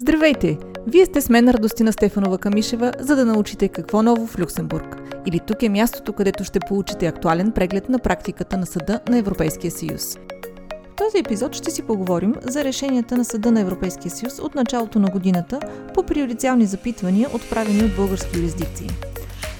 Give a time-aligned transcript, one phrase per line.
[0.00, 0.58] Здравейте!
[0.86, 4.96] Вие сте с мен Радостина Стефанова Камишева, за да научите какво ново в Люксембург.
[5.26, 9.70] Или тук е мястото, където ще получите актуален преглед на практиката на Съда на Европейския
[9.70, 10.16] съюз.
[10.92, 14.98] В този епизод ще си поговорим за решенията на Съда на Европейския съюз от началото
[14.98, 15.60] на годината
[15.94, 18.90] по приоритетни запитвания, отправени от български юрисдикции.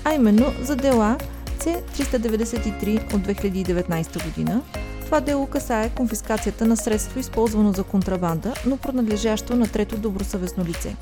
[0.05, 1.16] А именно за дела
[1.59, 4.62] C393 от 2019 година,
[5.09, 10.96] това дело касае конфискацията на средство, използвано за контрабанда, но принадлежащо на трето добросъвестно лице.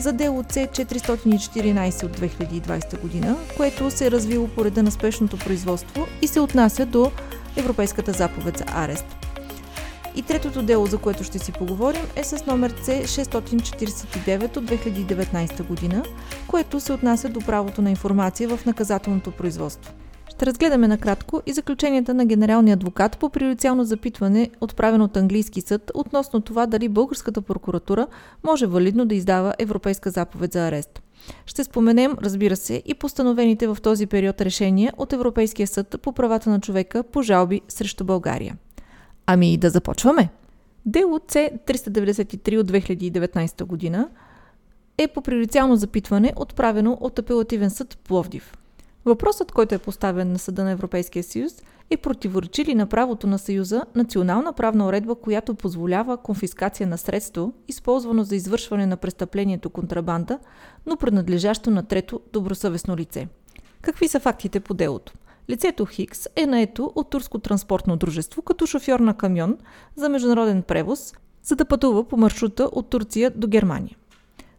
[0.00, 6.06] За дело C414 от 2020 година, което се е развило по реда на спешното производство
[6.22, 7.10] и се отнася до
[7.56, 9.06] Европейската заповед за арест.
[10.16, 16.02] И третото дело, за което ще си поговорим, е с номер C649 от 2019 година,
[16.46, 19.92] което се отнася до правото на информация в наказателното производство.
[20.30, 25.90] Ще разгледаме накратко и заключенията на генералния адвокат по приоритетно запитване, отправено от английски съд,
[25.94, 28.06] относно това дали българската прокуратура
[28.44, 31.02] може валидно да издава Европейска заповед за арест.
[31.46, 36.50] Ще споменем, разбира се, и постановените в този период решения от Европейския съд по правата
[36.50, 38.56] на човека по жалби срещу България.
[39.26, 40.28] Ами да започваме!
[40.86, 44.08] Дело С-393 от 2019 година
[44.98, 48.52] е по приоритетно запитване, отправено от апелативен съд Пловдив.
[49.04, 51.52] Въпросът, който е поставен на Съда на Европейския съюз,
[51.90, 57.52] е противоречи ли на правото на Съюза национална правна уредба, която позволява конфискация на средство,
[57.68, 60.38] използвано за извършване на престъплението контрабанда,
[60.86, 63.28] но принадлежащо на трето добросъвестно лице.
[63.82, 65.12] Какви са фактите по делото?
[65.50, 69.58] Лицето Хикс е наето от турско транспортно дружество като шофьор на камион
[69.96, 73.96] за международен превоз, за да пътува по маршрута от Турция до Германия.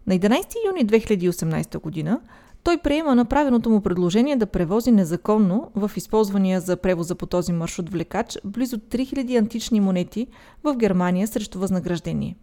[0.08, 2.20] На 11 юни 2018 година
[2.64, 7.90] той приема направеното му предложение да превози незаконно в използвания за превоза по този маршрут
[7.90, 10.28] влекач близо 3000 антични монети
[10.64, 12.36] в Германия срещу възнаграждение.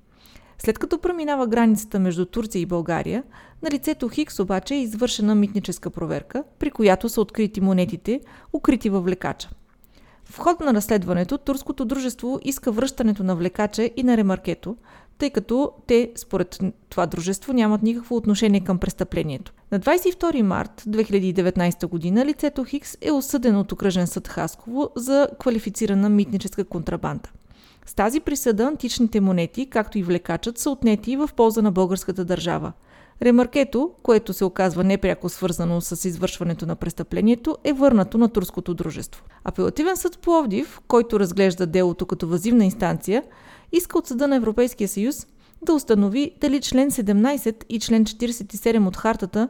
[0.59, 3.23] След като преминава границата между Турция и България,
[3.63, 8.21] на лицето Хикс обаче е извършена митническа проверка, при която са открити монетите,
[8.53, 9.49] укрити във влекача.
[10.25, 14.77] В ход на разследването, турското дружество иска връщането на влекача и на ремаркето,
[15.19, 16.59] тъй като те, според
[16.89, 19.53] това дружество, нямат никакво отношение към престъплението.
[19.73, 26.09] На 22 март 2019 година лицето Хикс е осъдено от окръжен съд Хасково за квалифицирана
[26.09, 27.31] митническа контрабанда.
[27.87, 32.73] С тази присъда античните монети, както и влекачът, са отнети в полза на българската държава.
[33.23, 39.25] Ремаркето, което се оказва непряко свързано с извършването на престъплението, е върнато на турското дружество.
[39.45, 43.23] Апелативен съд Пловдив, който разглежда делото като възивна инстанция,
[43.73, 45.27] иска от Съда на Европейския съюз
[45.63, 49.49] да установи дали член 17 и член 47 от хартата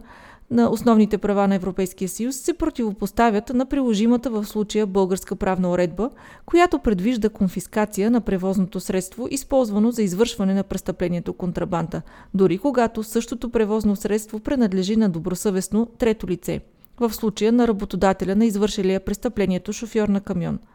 [0.51, 6.11] на основните права на Европейския съюз се противопоставят на приложимата в случая българска правна уредба,
[6.47, 12.03] която предвижда конфискация на превозното средство, използвано за извършване на престъплението контрабанда,
[12.35, 16.61] дори когато същото превозно средство принадлежи на добросъвестно трето лице,
[17.01, 20.59] в случая на работодателя на извършилия престъплението шофьор на камион–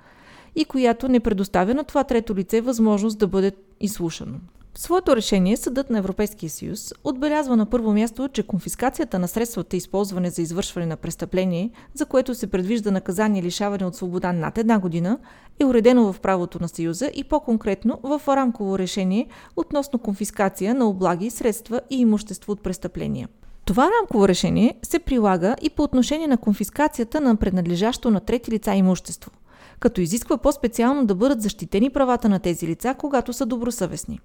[0.55, 4.35] и която не предоставя на това трето лице възможност да бъде изслушано.
[4.75, 9.77] В своето решение Съдът на Европейския съюз отбелязва на първо място, че конфискацията на средствата,
[9.77, 14.79] използване за извършване на престъпление, за което се предвижда наказание лишаване от свобода над една
[14.79, 15.19] година,
[15.59, 21.29] е уредено в правото на Съюза и по-конкретно в рамково решение относно конфискация на облаги,
[21.29, 23.27] средства и имущество от престъпления.
[23.65, 28.75] Това рамково решение се прилага и по отношение на конфискацията на принадлежащо на трети лица
[28.75, 29.31] имущество–
[29.83, 34.19] като изисква по-специално да бъдат защитени правата на тези лица, когато са добросъвестни.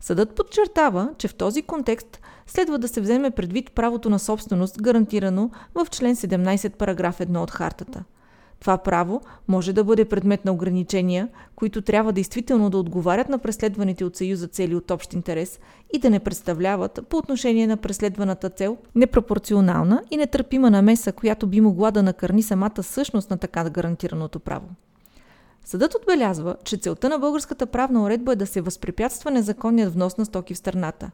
[0.00, 5.50] Съдът подчертава, че в този контекст следва да се вземе предвид правото на собственост, гарантирано
[5.74, 8.04] в член 17 параграф 1 от хартата.
[8.60, 14.04] Това право може да бъде предмет на ограничения, които трябва действително да отговарят на преследваните
[14.04, 15.60] от Съюза цели от общ интерес
[15.92, 21.60] и да не представляват по отношение на преследваната цел непропорционална и нетърпима намеса, която би
[21.60, 24.66] могла да накърни самата същност на така гарантираното право.
[25.64, 30.24] Съдът отбелязва, че целта на българската правна уредба е да се възпрепятства незаконният внос на
[30.24, 31.10] стоки в страната.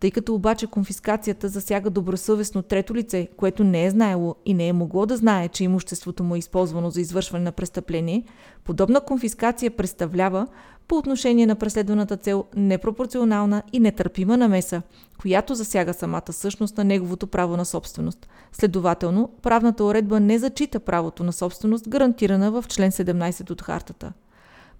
[0.00, 4.72] Тъй като обаче конфискацията засяга добросъвестно трето лице, което не е знаело и не е
[4.72, 8.24] могло да знае, че имуществото му е използвано за извършване на престъпление,
[8.64, 10.46] подобна конфискация представлява
[10.88, 14.82] по отношение на преследваната цел непропорционална и нетърпима намеса,
[15.20, 18.28] която засяга самата същност на неговото право на собственост.
[18.52, 24.12] Следователно, правната уредба не зачита правото на собственост, гарантирана в член 17 от хартата.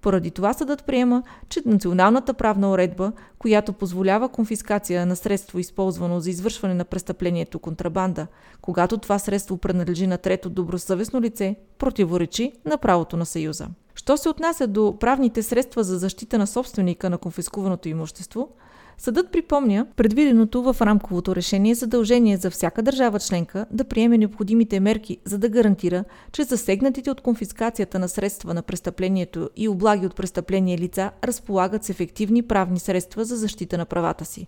[0.07, 6.31] Поради това съдът приема, че националната правна уредба, която позволява конфискация на средство, използвано за
[6.31, 8.27] извършване на престъплението контрабанда,
[8.61, 13.69] когато това средство принадлежи на трето добросъвестно лице, противоречи на правото на Съюза.
[13.95, 18.49] Що се отнася до правните средства за защита на собственика на конфискуваното имущество,
[18.99, 25.19] Съдът припомня предвиденото в рамковото решение задължение за всяка държава членка да приеме необходимите мерки,
[25.25, 30.79] за да гарантира, че засегнатите от конфискацията на средства на престъплението и облаги от престъпление
[30.79, 34.47] лица разполагат с ефективни правни средства за защита на правата си.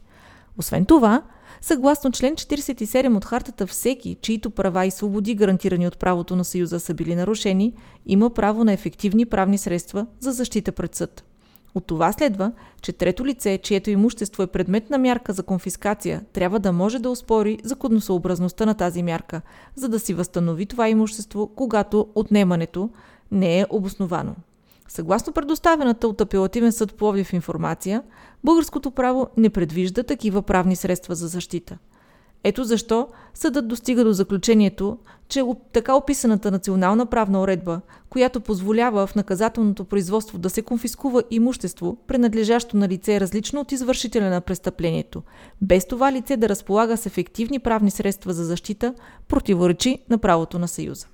[0.58, 1.22] Освен това,
[1.60, 6.80] съгласно член 47 от хартата, всеки, чието права и свободи, гарантирани от правото на Съюза,
[6.80, 7.74] са били нарушени,
[8.06, 11.27] има право на ефективни правни средства за защита пред съд.
[11.74, 16.60] От това следва, че трето лице, чието имущество е предмет на мярка за конфискация, трябва
[16.60, 19.40] да може да успори законосъобразността на тази мярка,
[19.74, 22.90] за да си възстанови това имущество, когато отнемането
[23.32, 24.34] не е обосновано.
[24.88, 28.02] Съгласно предоставената от апелативен съд Пловдив информация,
[28.44, 31.78] българското право не предвижда такива правни средства за защита.
[32.44, 34.98] Ето защо съдът достига до заключението,
[35.28, 41.96] че така описаната национална правна уредба, която позволява в наказателното производство да се конфискува имущество,
[42.06, 45.22] принадлежащо на лице различно от извършителя на престъплението,
[45.62, 48.94] без това лице да разполага с ефективни правни средства за защита,
[49.28, 51.06] противоречи на правото на Съюза.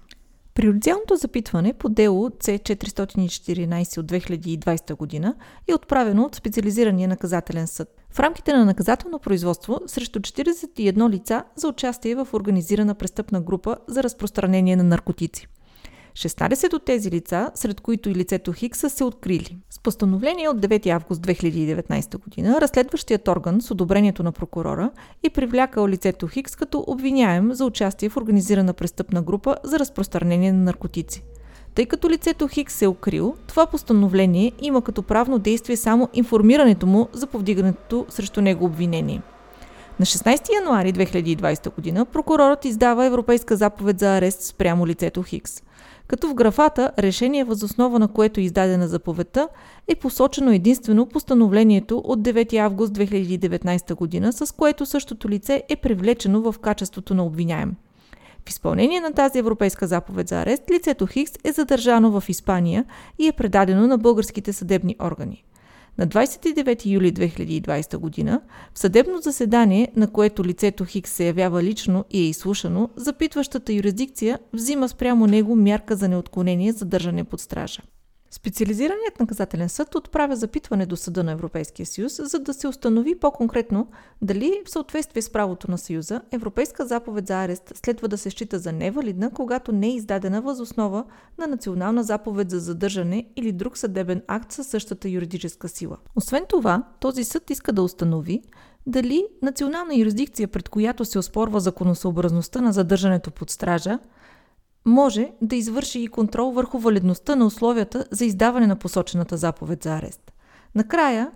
[0.55, 5.35] Приоритетното запитване по дело C414 от 2020 година
[5.69, 7.89] е отправено от специализирания наказателен съд.
[8.11, 14.03] В рамките на наказателно производство срещу 41 лица за участие в организирана престъпна група за
[14.03, 15.49] разпространение на наркотици.
[16.15, 19.57] 16 от тези лица, сред които и лицето Хикс, са се открили.
[19.71, 24.91] С постановление от 9 август 2019 година, разследващият орган с одобрението на прокурора
[25.23, 30.59] е привлякал лицето Хикс като обвиняем за участие в организирана престъпна група за разпространение на
[30.59, 31.25] наркотици.
[31.75, 36.87] Тъй като лицето Хикс се е укрил, това постановление има като правно действие само информирането
[36.87, 39.23] му за повдигането срещу него обвинение.
[40.01, 45.63] На 16 януари 2020 година прокурорът издава Европейска заповед за арест спрямо лицето Хикс–
[46.07, 49.49] като в графата решение възоснова на което е издадена заповедта
[49.89, 56.53] е посочено единствено постановлението от 9 август 2019 година, с което същото лице е привлечено
[56.53, 57.75] в качеството на обвиняем.
[58.47, 62.85] В изпълнение на тази европейска заповед за арест, лицето Хикс е задържано в Испания
[63.19, 65.45] и е предадено на българските съдебни органи.
[65.99, 68.41] На 29 юли 2020 година,
[68.75, 74.39] в съдебно заседание, на което лицето Хикс се явява лично и е изслушано, запитващата юрисдикция
[74.53, 77.83] взима спрямо него мярка за неотклонение за държане под стража.
[78.35, 83.89] Специализираният наказателен съд отправя запитване до Съда на Европейския съюз, за да се установи по-конкретно
[84.23, 88.59] дали в съответствие с правото на Съюза Европейска заповед за арест следва да се счита
[88.59, 91.05] за невалидна, когато не е издадена възоснова
[91.39, 95.97] на национална заповед за задържане или друг съдебен акт със същата юридическа сила.
[96.17, 98.43] Освен това, този съд иска да установи
[98.87, 103.99] дали национална юрисдикция, пред която се оспорва законосъобразността на задържането под стража,
[104.87, 109.97] може да извърши и контрол върху валидността на условията за издаване на посочената заповед за
[109.97, 110.33] арест.
[110.75, 111.31] Накрая,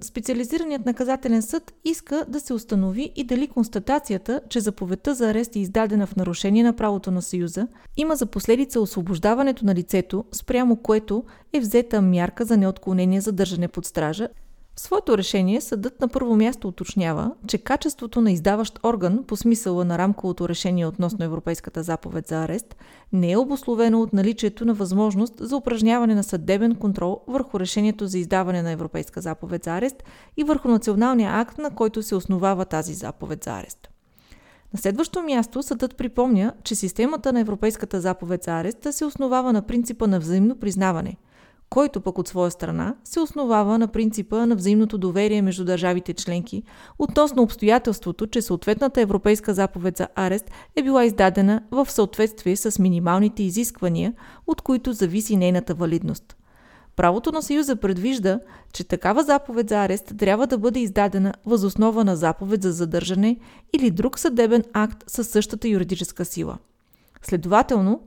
[0.00, 5.58] специализираният наказателен съд иска да се установи и дали констатацията, че заповедта за арест е
[5.58, 11.24] издадена в нарушение на правото на Съюза, има за последица освобождаването на лицето, спрямо което
[11.52, 14.28] е взета мярка за неотклонение за държане под стража
[14.78, 19.84] в своето решение съдът на първо място уточнява, че качеството на издаващ орган по смисъла
[19.84, 22.76] на рамковото решение относно Европейската заповед за арест
[23.12, 28.18] не е обословено от наличието на възможност за упражняване на съдебен контрол върху решението за
[28.18, 30.04] издаване на Европейска заповед за арест
[30.36, 33.88] и върху националния акт, на който се основава тази заповед за арест.
[34.72, 39.62] На следващо място съдът припомня, че системата на Европейската заповед за арест се основава на
[39.62, 41.16] принципа на взаимно признаване–
[41.70, 46.62] който пък от своя страна се основава на принципа на взаимното доверие между държавите членки
[46.98, 53.42] относно обстоятелството, че съответната европейска заповед за арест е била издадена в съответствие с минималните
[53.42, 54.12] изисквания,
[54.46, 56.36] от които зависи нейната валидност.
[56.96, 58.40] Правото на Съюза предвижда,
[58.72, 63.36] че такава заповед за арест трябва да бъде издадена възоснова на заповед за задържане
[63.72, 66.58] или друг съдебен акт със същата юридическа сила.
[67.22, 68.00] Следователно,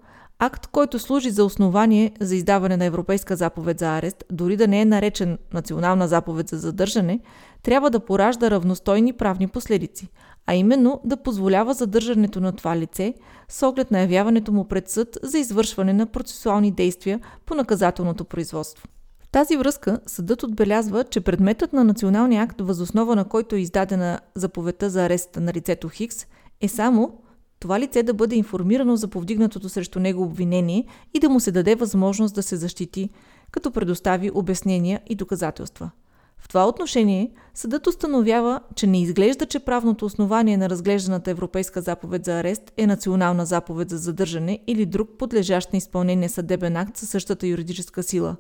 [0.44, 4.82] Акт, който служи за основание за издаване на Европейска заповед за арест, дори да не
[4.82, 7.20] е наречен Национална заповед за задържане,
[7.64, 10.08] трябва да поражда равностойни правни последици,
[10.48, 13.14] а именно да позволява задържането на това лице
[13.50, 18.88] с оглед на явяването му пред съд за извършване на процесуални действия по наказателното производство.
[19.24, 24.20] В тази връзка съдът отбелязва, че предметът на националния акт, възоснова на който е издадена
[24.36, 26.26] заповедта за арест на лицето Хикс,
[26.62, 27.22] е само
[27.62, 31.75] това лице да бъде информирано за повдигнатото срещу него обвинение и да му се даде
[31.75, 33.10] възможност да се защити,
[33.51, 35.91] като предостави обяснения и доказателства.
[36.38, 42.25] В това отношение съдът установява, че не изглежда, че правното основание на разглежданата Европейска заповед
[42.25, 47.10] за арест е национална заповед за задържане или друг подлежащ на изпълнение съдебен акт със
[47.10, 48.36] същата юридическа сила,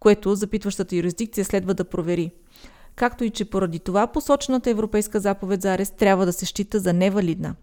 [0.00, 2.30] което запитващата юрисдикция следва да провери–
[2.96, 6.92] както и че поради това посочената Европейска заповед за арест трябва да се счита за
[6.92, 7.54] невалидна.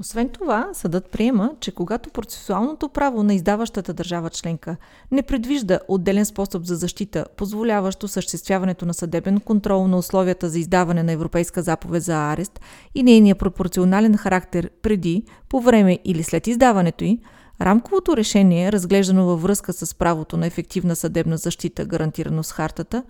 [0.00, 4.76] Освен това, съдът приема, че когато процесуалното право на издаващата държава членка
[5.10, 11.02] не предвижда отделен способ за защита, позволяващ осъществяването на съдебен контрол на условията за издаване
[11.02, 12.60] на Европейска заповед за арест
[12.94, 17.20] и нейния пропорционален характер преди, по време или след издаването й,
[17.60, 23.02] Рамковото решение, разглеждано във връзка с правото на ефективна съдебна защита, гарантирано с хартата,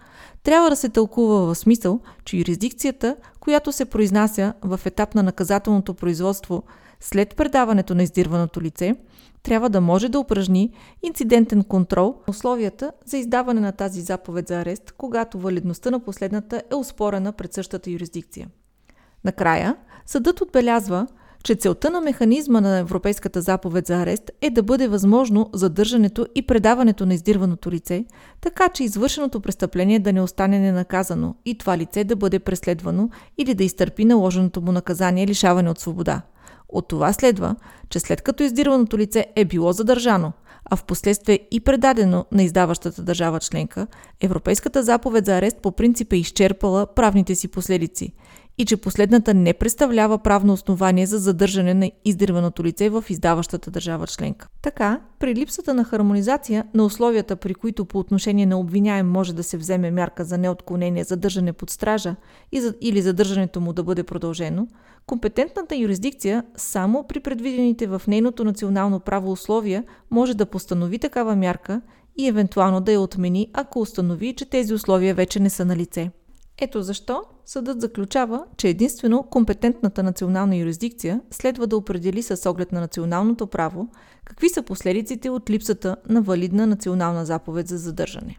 [0.43, 5.95] трябва да се тълкува в смисъл, че юрисдикцията, която се произнася в етап на наказателното
[5.95, 6.63] производство
[7.01, 8.97] след предаването на издирваното лице,
[9.43, 14.61] трябва да може да упражни инцидентен контрол на условията за издаване на тази заповед за
[14.61, 18.49] арест, когато валидността на последната е успорена пред същата юрисдикция.
[19.25, 19.77] Накрая,
[20.07, 21.07] съдът отбелязва,
[21.45, 26.43] че целта на механизма на Европейската заповед за арест е да бъде възможно задържането и
[26.43, 28.05] предаването на издирваното лице,
[28.41, 33.55] така че извършеното престъпление да не остане ненаказано и това лице да бъде преследвано или
[33.55, 36.23] да изтърпи наложеното му наказание лишаване от свобода.
[36.69, 37.57] От това следва,
[37.89, 40.33] че след като издирваното лице е било задържано,
[40.71, 43.87] а в последствие и предадено на издаващата държава членка,
[44.21, 48.13] Европейската заповед за арест по принцип е изчерпала правните си последици
[48.59, 54.07] и че последната не представлява правно основание за задържане на издирваното лице в издаващата държава
[54.07, 54.49] членка.
[54.63, 59.43] Така, при липсата на хармонизация на условията, при които по отношение на обвиняем може да
[59.43, 62.17] се вземе мярка за неотклонение задържане под стража
[62.81, 64.69] или задържането му да бъде продължено,
[65.07, 71.81] компетентната юрисдикция само при предвидените в нейното национално право условия може да постанови такава мярка
[72.17, 76.11] и евентуално да я отмени, ако установи, че тези условия вече не са на лице.
[76.61, 82.81] Ето защо съдът заключава, че единствено компетентната национална юрисдикция следва да определи с оглед на
[82.81, 83.89] националното право
[84.25, 88.39] какви са последиците от липсата на валидна национална заповед за задържане.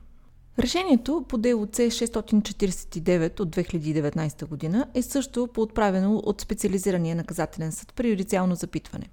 [0.59, 7.93] Решението по дело С 649 от 2019 година е също поотправено от специализирания наказателен съд
[7.93, 9.09] при юдициално запитване.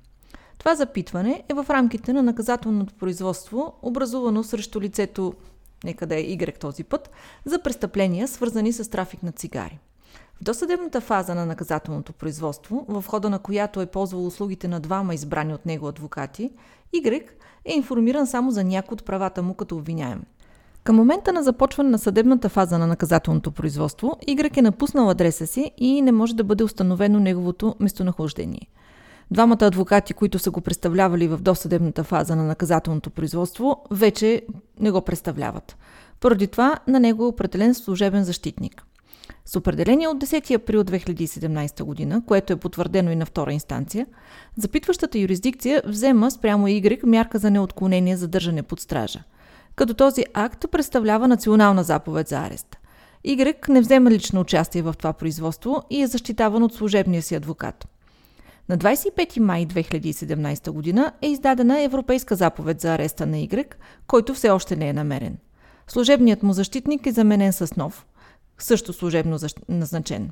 [0.59, 5.35] Това запитване е в рамките на наказателното производство, образувано срещу лицето
[5.85, 7.11] нека да е Y този път,
[7.45, 9.79] за престъпления, свързани с трафик на цигари.
[10.41, 15.15] В досъдебната фаза на наказателното производство, в хода на която е ползвал услугите на двама
[15.15, 16.51] избрани от него адвокати,
[16.95, 17.29] Y
[17.65, 20.23] е информиран само за някои от правата му като обвиняем.
[20.85, 25.71] Към момента на започване на съдебната фаза на наказателното производство, Y е напуснал адреса си
[25.79, 28.69] и не може да бъде установено неговото местонахождение–
[29.31, 34.43] Двамата адвокати, които са го представлявали в досъдебната фаза на наказателното производство, вече
[34.81, 35.77] не го представляват.
[36.21, 38.83] Поради това на него е определен служебен защитник.
[39.45, 44.07] С определение от 10 април 2017 година, което е потвърдено и на втора инстанция,
[44.57, 49.23] запитващата юрисдикция взема спрямо Y мярка за неотклонение за държане под стража.
[49.77, 52.77] Като този акт представлява национална заповед за арест.
[53.27, 57.89] Y не взема лично участие в това производство и е защитаван от служебния си адвокат.
[58.69, 63.75] На 25 май 2017 година е издадена Европейска заповед за ареста на Y,
[64.07, 65.37] който все още не е намерен.
[65.89, 68.07] Служебният му защитник е заменен с нов,
[68.59, 70.31] също служебно назначен.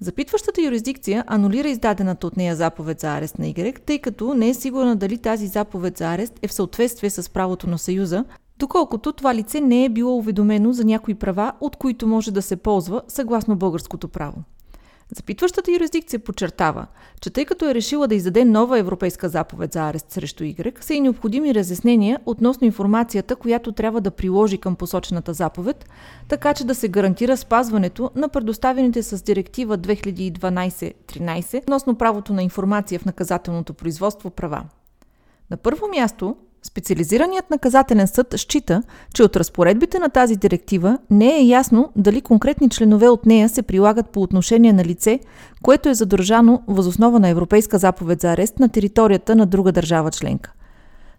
[0.00, 4.54] Запитващата юрисдикция анулира издадената от нея заповед за арест на Y, тъй като не е
[4.54, 8.24] сигурна дали тази заповед за арест е в съответствие с правото на Съюза,
[8.58, 12.56] доколкото това лице не е било уведомено за някои права, от които може да се
[12.56, 14.36] ползва съгласно българското право.
[15.16, 16.86] Запитващата юрисдикция подчертава,
[17.20, 20.94] че тъй като е решила да издаде нова европейска заповед за арест срещу Y, са
[20.94, 25.88] и необходими разяснения относно информацията, която трябва да приложи към посочената заповед,
[26.28, 32.98] така че да се гарантира спазването на предоставените с директива 2012-13 относно правото на информация
[32.98, 34.64] в наказателното производство права.
[35.50, 38.82] На първо място, Специализираният наказателен съд счита,
[39.14, 43.62] че от разпоредбите на тази директива не е ясно дали конкретни членове от нея се
[43.62, 45.20] прилагат по отношение на лице,
[45.62, 50.52] което е задържано възоснова на Европейска заповед за арест на територията на друга държава членка.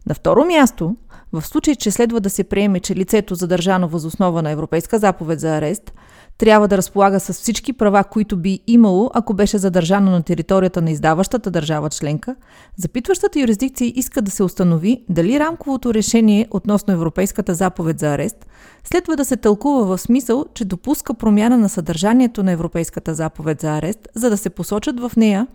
[0.10, 0.96] На второ място,
[1.34, 5.58] в случай, че следва да се приеме, че лицето задържано възоснова на Европейска заповед за
[5.58, 5.94] арест–
[6.38, 10.92] трябва да разполага с всички права, които би имало, ако беше задържано на територията на
[10.92, 12.36] издаващата държава членка,
[12.78, 18.46] запитващата юрисдикция иска да се установи дали рамковото решение относно Европейската заповед за арест
[18.84, 23.78] следва да се тълкува в смисъл, че допуска промяна на съдържанието на Европейската заповед за
[23.78, 25.48] арест, за да се посочат в нея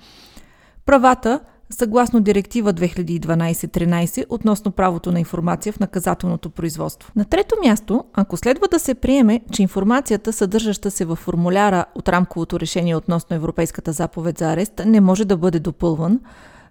[0.86, 1.40] правата,
[1.70, 7.12] съгласно Директива 2012-13 относно правото на информация в наказателното производство.
[7.16, 12.08] На трето място, ако следва да се приеме, че информацията, съдържаща се в формуляра от
[12.08, 16.20] рамковото решение относно Европейската заповед за арест, не може да бъде допълван,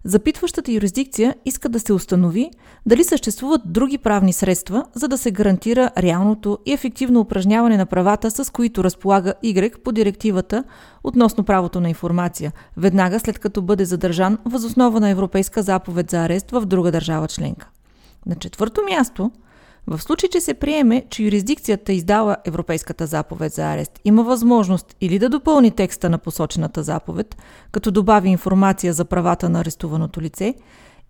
[0.04, 2.52] Запитващата юрисдикция иска да се установи
[2.86, 8.32] дали съществуват други правни средства, за да се гарантира реалното и ефективно упражняване на правата,
[8.32, 10.64] с които разполага Y по директивата
[11.04, 16.52] относно правото на информация, веднага след като бъде задържан възоснова на Европейска заповед за арест
[16.52, 17.70] в друга държава членка.
[18.26, 19.32] На четвърто място–
[19.88, 25.20] в случай, че се приеме, че юрисдикцията издава Европейската заповед за арест, има възможност или
[25.20, 27.38] да допълни текста на посочената заповед,
[27.72, 30.56] като добави информация за правата на арестуваното лице,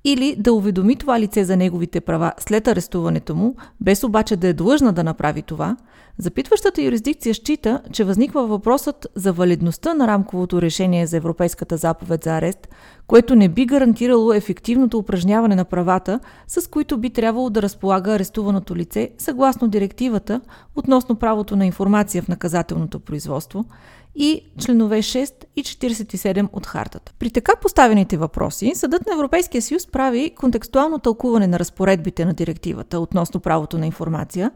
[0.03, 4.53] или да уведоми това лице за неговите права след арестуването му, без обаче да е
[4.53, 5.77] длъжна да направи това,
[6.17, 12.37] запитващата юрисдикция счита, че възниква въпросът за валидността на рамковото решение за Европейската заповед за
[12.37, 12.67] арест,
[13.07, 18.75] което не би гарантирало ефективното упражняване на правата, с които би трябвало да разполага арестуваното
[18.75, 20.41] лице съгласно директивата
[20.75, 23.65] относно правото на информация в наказателното производство–
[24.15, 27.13] и членове 6 и 47 от хартата.
[27.19, 32.99] При така поставените въпроси, Съдът на Европейския съюз прави контекстуално тълкуване на разпоредбите на директивата
[32.99, 34.51] относно правото на информация,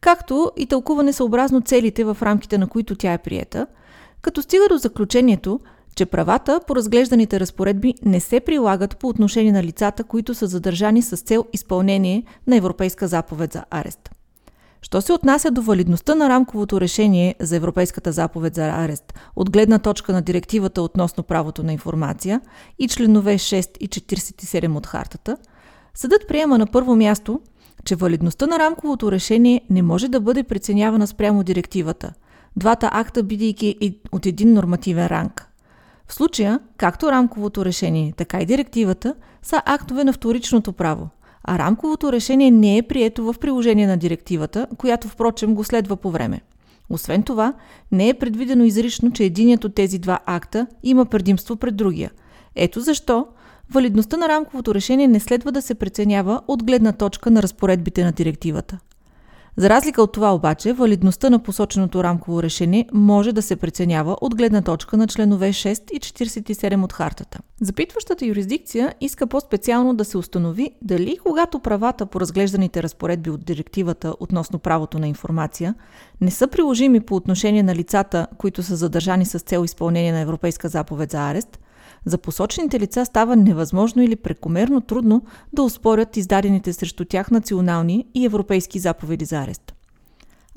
[0.00, 3.66] както и тълкуване съобразно целите в рамките на които тя е приета,
[4.22, 5.60] като стига до заключението,
[5.94, 11.02] че правата по разглежданите разпоредби не се прилагат по отношение на лицата, които са задържани
[11.02, 14.10] с цел изпълнение на Европейска заповед за арест.
[14.82, 19.78] Що се отнася до валидността на рамковото решение за Европейската заповед за арест от гледна
[19.78, 22.40] точка на директивата относно правото на информация
[22.78, 25.36] и членове 6 и 47 от хартата,
[25.94, 27.40] съдът приема на първо място,
[27.84, 32.12] че валидността на рамковото решение не може да бъде преценявана спрямо директивата,
[32.56, 35.48] двата акта бидейки от един нормативен ранг.
[36.06, 41.08] В случая, както рамковото решение, така и директивата са актове на вторичното право–
[41.44, 46.10] а рамковото решение не е прието в приложение на директивата, която впрочем го следва по
[46.10, 46.40] време.
[46.90, 47.54] Освен това,
[47.92, 52.10] не е предвидено изрично, че единият от тези два акта има предимство пред другия.
[52.56, 53.26] Ето защо
[53.70, 58.12] валидността на рамковото решение не следва да се преценява от гледна точка на разпоредбите на
[58.12, 58.78] директивата.
[59.56, 64.36] За разлика от това обаче, валидността на посоченото рамково решение може да се преценява от
[64.36, 67.38] гледна точка на членове 6 и 47 от хартата.
[67.60, 74.14] Запитващата юрисдикция иска по-специално да се установи дали когато правата по разглежданите разпоредби от директивата
[74.20, 75.74] относно правото на информация
[76.20, 80.68] не са приложими по отношение на лицата, които са задържани с цел изпълнение на Европейска
[80.68, 81.58] заповед за арест,
[82.04, 88.24] за посочените лица става невъзможно или прекомерно трудно да успорят издадените срещу тях национални и
[88.24, 89.74] европейски заповеди за арест.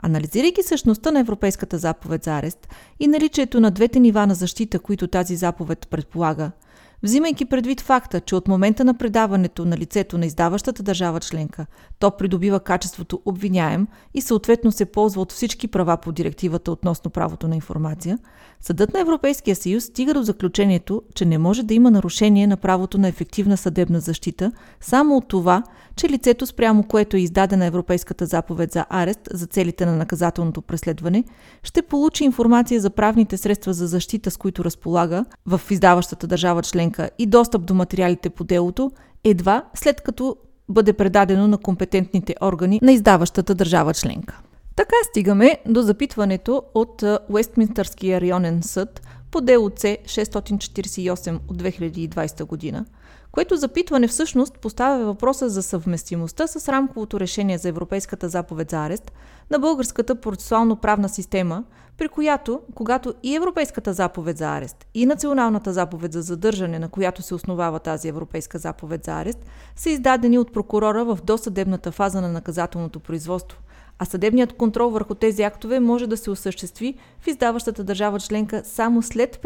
[0.03, 2.67] Анализирайки същността на Европейската заповед за арест
[2.99, 6.51] и наличието на двете нива на защита, които тази заповед предполага–
[7.05, 11.65] Взимайки предвид факта, че от момента на предаването на лицето на издаващата държава членка,
[11.99, 17.47] то придобива качеството обвиняем и съответно се ползва от всички права по директивата относно правото
[17.47, 18.19] на информация,
[18.67, 22.97] Съдът на Европейския съюз стига до заключението, че не може да има нарушение на правото
[22.97, 24.51] на ефективна съдебна защита
[24.81, 25.63] само от това,
[25.95, 31.23] че лицето спрямо което е издадена Европейската заповед за арест за целите на наказателното преследване,
[31.63, 37.09] ще получи информация за правните средства за защита, с които разполага в издаващата държава членка
[37.19, 38.91] и достъп до материалите по делото,
[39.23, 40.35] едва след като
[40.69, 44.41] бъде предадено на компетентните органи на издаващата държава членка.
[44.75, 52.85] Така стигаме до запитването от Уестминстърския районен съд по дело С 648 от 2020 година,
[53.31, 59.11] което запитване всъщност поставя въпроса за съвместимостта с рамковото решение за Европейската заповед за арест
[59.51, 61.63] на българската процесуално-правна система,
[61.97, 67.21] при която, когато и Европейската заповед за арест и Националната заповед за задържане, на която
[67.21, 72.29] се основава тази Европейска заповед за арест, са издадени от прокурора в досъдебната фаза на
[72.29, 73.57] наказателното производство,
[73.99, 79.01] а съдебният контрол върху тези актове може да се осъществи в издаващата държава членка само
[79.01, 79.39] след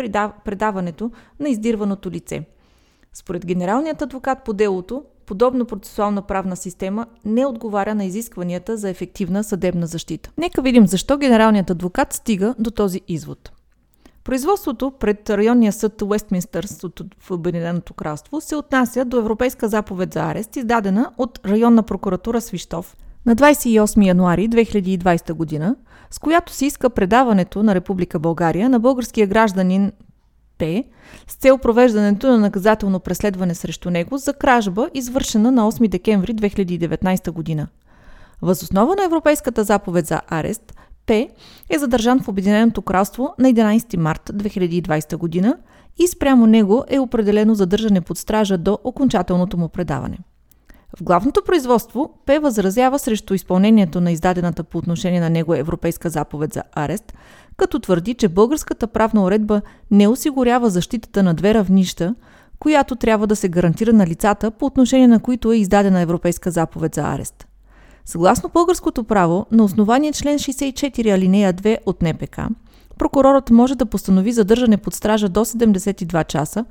[0.46, 2.44] предаването на издирваното лице.
[3.14, 9.44] Според генералният адвокат по делото, подобна процесуална правна система не отговаря на изискванията за ефективна
[9.44, 10.32] съдебна защита.
[10.38, 13.52] Нека видим защо генералният адвокат стига до този извод.
[14.24, 16.68] Производството пред районния съд Уестминстър
[17.20, 22.98] в Обединеното кралство се отнася до Европейска заповед за арест, издадена от районна прокуратура Свищов–
[23.30, 25.76] на 28 януари 2020 година,
[26.12, 29.92] с която се иска предаването на Република България на българския гражданин
[30.58, 30.84] П
[31.28, 37.32] с цел провеждането на наказателно преследване срещу него за кражба, извършена на 8 декември 2019
[37.32, 37.68] година.
[38.42, 40.74] Възоснова на Европейската заповед за арест,
[41.06, 41.28] П
[41.70, 45.58] е задържан в Обединеното кралство на 11 март 2020 година
[45.98, 50.18] и спрямо него е определено задържане под стража до окончателното му предаване.
[50.98, 56.54] В главното производство П възразява срещу изпълнението на издадената по отношение на него Европейска заповед
[56.54, 57.14] за арест,
[57.58, 62.16] като твърди, че българската правна уредба не осигурява защитата на две равнища,
[62.60, 66.96] която трябва да се гарантира на лицата, по отношение на които е издадена Европейска заповед
[66.96, 67.48] за арест.
[68.06, 72.40] Съгласно българското право, на основание член 64 алинея 2 от НПК,
[72.98, 76.66] прокурорът може да постанови задържане под стража до 72 часа,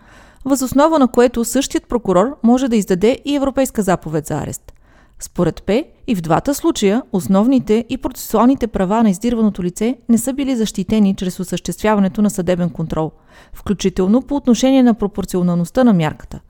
[0.44, 4.72] възоснова на което същият прокурор може да издаде и Европейска заповед за арест.
[5.20, 10.32] Според П, и в двата случая основните и процесуалните права на издирваното лице не са
[10.32, 13.10] били защитени чрез осъществяването на съдебен контрол,
[13.52, 16.40] включително по отношение на пропорционалността на мярката.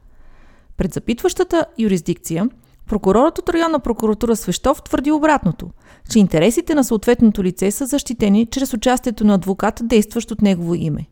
[0.76, 2.48] Пред запитващата юрисдикция,
[2.88, 5.70] прокурорът от районна прокуратура Свещов твърди обратното,
[6.10, 11.06] че интересите на съответното лице са защитени чрез участието на адвокат, действащ от негово име.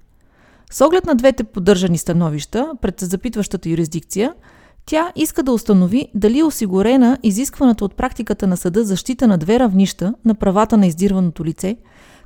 [0.71, 4.35] С оглед на двете поддържани становища пред запитващата юрисдикция–
[4.87, 9.59] тя иска да установи дали е осигурена изискваната от практиката на съда защита на две
[9.59, 11.77] равнища на правата на издирваното лице,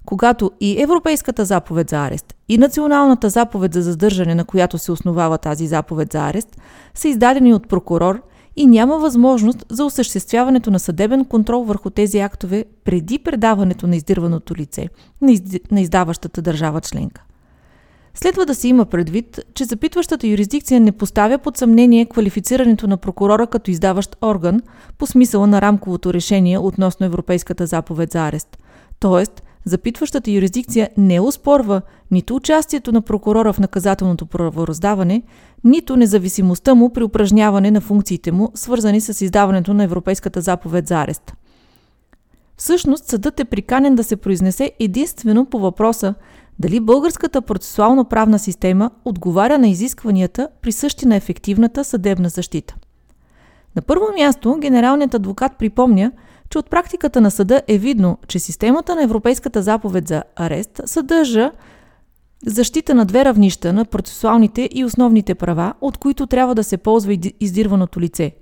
[0.06, 5.38] когато и Европейската заповед за арест и Националната заповед за задържане, на която се основава
[5.38, 6.56] тази заповед за арест,
[6.94, 8.22] са издадени от прокурор
[8.56, 14.56] и няма възможност за осъществяването на съдебен контрол върху тези актове преди предаването на издирваното
[14.56, 14.88] лице
[15.70, 17.22] на издаващата държава членка.
[18.14, 23.46] Следва да се има предвид, че запитващата юрисдикция не поставя под съмнение квалифицирането на прокурора
[23.46, 24.60] като издаващ орган
[24.98, 28.58] по смисъла на рамковото решение относно Европейската заповед за арест.
[29.00, 35.22] Тоест, запитващата юрисдикция не успорва нито участието на прокурора в наказателното правораздаване,
[35.64, 41.00] нито независимостта му при упражняване на функциите му, свързани с издаването на Европейската заповед за
[41.00, 41.32] арест.
[42.56, 46.14] Всъщност, съдът е приканен да се произнесе единствено по въпроса
[46.60, 52.74] дали българската процесуално-правна система отговаря на изискванията, присъщи на ефективната съдебна защита.
[53.76, 56.12] На първо място, генералният адвокат припомня,
[56.50, 61.50] че от практиката на съда е видно, че системата на Европейската заповед за арест съдържа
[62.46, 67.18] защита на две равнища на процесуалните и основните права, от които трябва да се ползва
[67.40, 68.32] издирваното лице,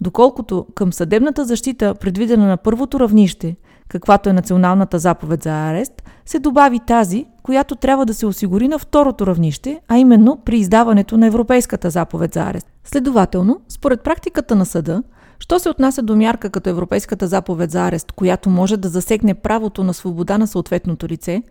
[0.00, 3.56] доколкото към съдебната защита, предвидена на първото равнище,
[3.88, 8.78] каквато е националната заповед за арест, се добави тази, която трябва да се осигури на
[8.78, 12.66] второто равнище, а именно при издаването на Европейската заповед за арест.
[12.84, 15.02] Следователно, според практиката на съда,
[15.38, 19.84] що се отнася до мярка като Европейската заповед за арест, която може да засегне правото
[19.84, 21.42] на свобода на съответното лице,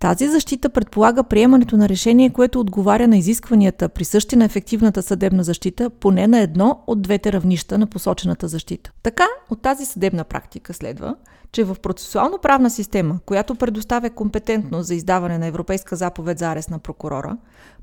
[0.00, 5.90] тази защита предполага приемането на решение, което отговаря на изискванията, присъщи на ефективната съдебна защита,
[5.90, 8.92] поне на едно от двете равнища на посочената защита.
[9.02, 11.14] Така, от тази съдебна практика следва,
[11.52, 16.78] че в процесуално-правна система, която предоставя компетентност за издаване на Европейска заповед за арест на
[16.78, 17.36] прокурора,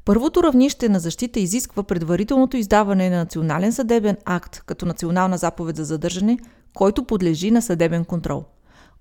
[0.05, 5.83] първото равнище на защита изисква предварителното издаване на национален съдебен акт като национална заповед за
[5.83, 6.37] задържане,
[6.73, 8.45] който подлежи на съдебен контрол.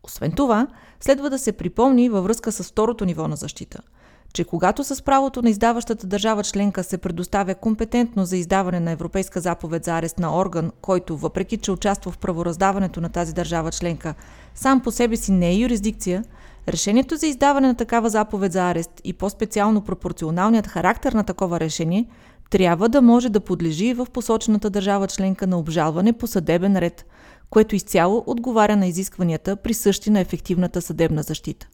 [0.06, 0.66] Освен това,
[1.00, 3.78] следва да се припомни във връзка с второто ниво на защита–
[4.36, 9.40] че когато с правото на издаващата държава членка се предоставя компетентно за издаване на Европейска
[9.40, 14.14] заповед за арест на орган, който, въпреки че участва в правораздаването на тази държава членка,
[14.54, 16.24] сам по себе си не е юрисдикция,
[16.68, 22.06] решението за издаване на такава заповед за арест и по-специално пропорционалният характер на такова решение
[22.50, 27.06] трябва да може да подлежи в посочената държава членка на обжалване по съдебен ред,
[27.50, 31.68] което изцяло отговаря на изискванията, присъщи на ефективната съдебна защита.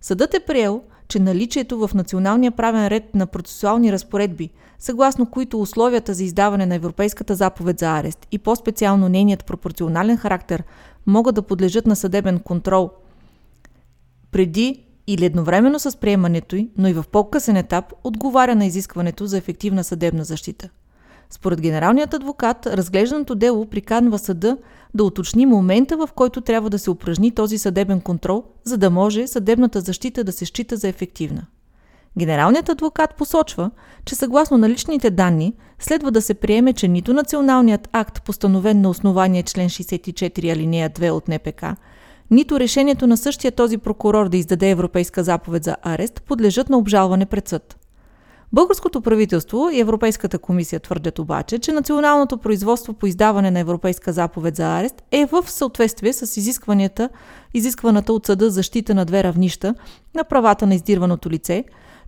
[0.00, 6.14] Съдът е приел, че наличието в националния правен ред на процесуални разпоредби, съгласно които условията
[6.14, 10.64] за издаване на Европейската заповед за арест и по-специално нейният пропорционален характер
[11.06, 12.90] могат да подлежат на съдебен контрол
[14.30, 19.38] преди или едновременно с приемането й, но и в по-късен етап отговаря на изискването за
[19.38, 20.68] ефективна съдебна защита.
[21.30, 24.56] Според генералният адвокат, разглежданото дело приканва съда
[24.94, 29.26] да уточни момента, в който трябва да се упражни този съдебен контрол, за да може
[29.26, 31.46] съдебната защита да се счита за ефективна.
[32.18, 33.70] Генералният адвокат посочва,
[34.04, 39.42] че съгласно наличните данни следва да се приеме, че нито националният акт, постановен на основание
[39.42, 41.64] член 64 алинея 2 от НПК,
[42.30, 47.26] нито решението на същия този прокурор да издаде европейска заповед за арест подлежат на обжалване
[47.26, 47.85] пред съд.
[48.52, 54.56] Българското правителство и Европейската комисия твърдят обаче, че националното производство по издаване на Европейска заповед
[54.56, 57.08] за арест е в съответствие с изискванията,
[57.54, 59.74] изискваната от съда защита на две равнища
[60.14, 61.64] на правата на издирваното лице,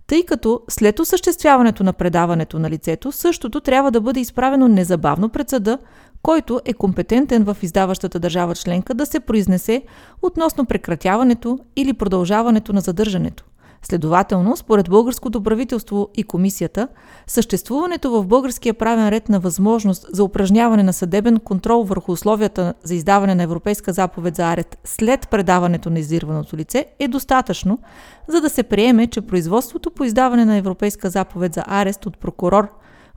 [0.07, 5.49] тъй като след осъществяването на предаването на лицето, същото трябва да бъде изправено незабавно пред
[5.49, 5.77] съда,
[6.21, 9.83] който е компетентен в издаващата държава членка да се произнесе
[10.21, 13.43] относно прекратяването или продължаването на задържането.
[13.83, 16.87] Следователно, според българското правителство и комисията,
[17.27, 22.95] съществуването в българския правен ред на възможност за упражняване на съдебен контрол върху условията за
[22.95, 27.79] издаване на европейска заповед за арест след предаването на издирваното лице е достатъчно,
[28.27, 32.67] за да се приеме, че производството по издаване на европейска заповед за арест от прокурор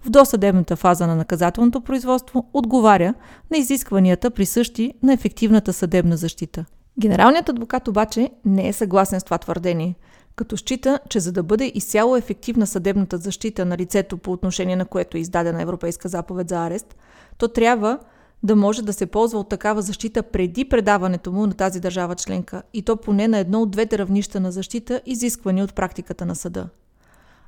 [0.04, 3.14] в досъдебната фаза на наказателното производство отговаря
[3.50, 6.64] на изискванията присъщи на ефективната съдебна защита.
[7.00, 9.94] Генералният адвокат обаче не е съгласен с това твърдение,
[10.36, 14.86] като счита, че за да бъде изцяло ефективна съдебната защита на лицето по отношение на
[14.86, 16.96] което е издадена Европейска заповед за арест,
[17.38, 17.98] то трябва
[18.42, 22.62] да може да се ползва от такава защита преди предаването му на тази държава членка
[22.74, 26.68] и то поне на едно от двете равнища на защита, изисквани от практиката на съда.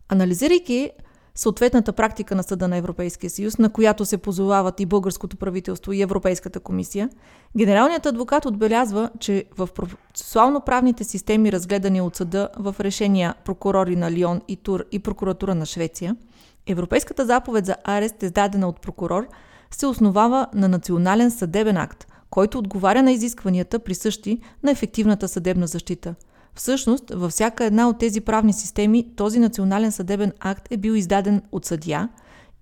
[0.08, 0.90] Анализирайки
[1.38, 6.02] съответната практика на Съда на Европейския съюз, на която се позовават и българското правителство и
[6.02, 7.10] Европейската комисия,
[7.56, 14.40] генералният адвокат отбелязва, че в процесуално-правните системи, разгледани от съда в решения прокурори на Лион
[14.48, 16.16] и Тур и прокуратура на Швеция,
[16.66, 19.28] Европейската заповед за арест, издадена от прокурор,
[19.70, 26.14] се основава на национален съдебен акт, който отговаря на изискванията, присъщи на ефективната съдебна защита–
[26.54, 31.42] Всъщност, във всяка една от тези правни системи този национален съдебен акт е бил издаден
[31.52, 32.08] от съдия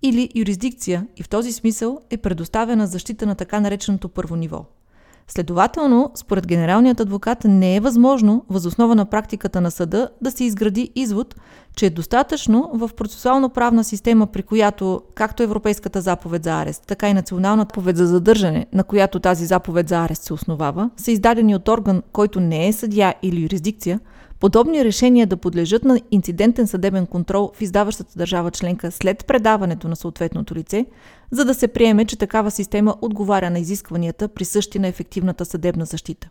[0.01, 4.65] или юрисдикция и в този смисъл е предоставена защита на така нареченото първо ниво–
[5.27, 10.91] Следователно, според генералният адвокат не е възможно, възоснова на практиката на съда, да се изгради
[10.95, 11.35] извод,
[11.75, 17.13] че е достатъчно в процесуално-правна система, при която както Европейската заповед за арест, така и
[17.13, 21.67] Националната повед за задържане, на която тази заповед за арест се основава, са издадени от
[21.67, 23.99] орган, който не е съдия или юрисдикция–
[24.43, 29.95] Подобни решения да подлежат на инцидентен съдебен контрол в издаващата държава членка след предаването на
[29.95, 30.85] съответното лице,
[31.31, 36.29] за да се приеме, че такава система отговаря на изискванията, присъщи на ефективната съдебна защита.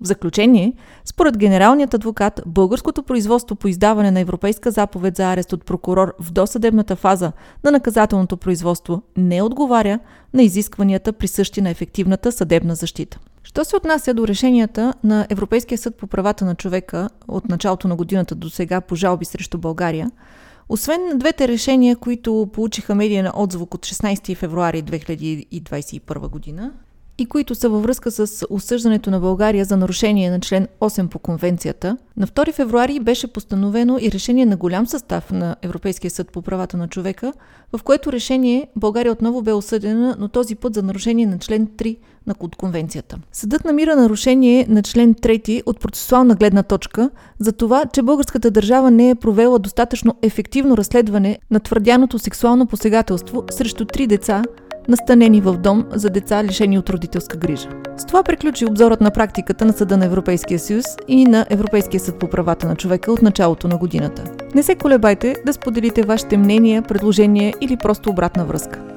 [0.00, 0.72] В заключение,
[1.04, 6.32] според генералният адвокат, българското производство по издаване на Европейска заповед за арест от прокурор в
[6.32, 7.32] досъдебната фаза
[7.64, 9.98] на наказателното производство не отговаря
[10.34, 13.18] на изискванията, присъщи на ефективната съдебна защита.
[13.44, 17.96] Що се отнася до решенията на Европейския съд по правата на човека от началото на
[17.96, 20.10] годината до сега по жалби срещу България,
[20.68, 26.72] освен двете решения, които получиха медиен отзвук от 16 февруари 2021 година,
[27.18, 31.18] и които са във връзка с осъждането на България за нарушение на член 8 по
[31.18, 36.42] конвенцията, на 2 февруари беше постановено и решение на голям състав на Европейския съд по
[36.42, 37.32] правата на човека,
[37.76, 41.96] в което решение България отново бе осъдена, но този път за нарушение на член 3
[42.26, 43.18] на конвенцията.
[43.32, 48.90] Съдът намира нарушение на член 3 от процесуална гледна точка за това, че българската държава
[48.90, 54.42] не е провела достатъчно ефективно разследване на твърдяното сексуално посегателство срещу три деца
[54.88, 57.68] настанени в дом за деца лишени от родителска грижа.
[57.96, 62.18] С това приключи обзорът на практиката на Съда на Европейския съюз и на Европейския съд
[62.18, 64.24] по правата на човека от началото на годината.
[64.54, 68.93] Не се колебайте да споделите вашите мнения, предложения или просто обратна връзка.